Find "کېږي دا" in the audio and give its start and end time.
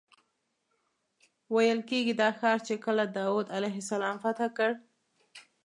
1.89-2.29